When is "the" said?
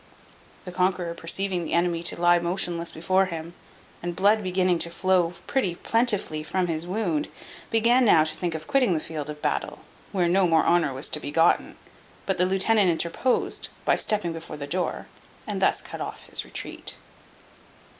0.65-0.71, 1.63-1.73, 8.95-8.99, 12.39-12.47, 14.57-14.65